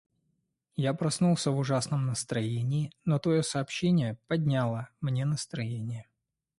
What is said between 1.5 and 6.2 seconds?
в ужасном настроении, но твое сообщение подняло мне настроение.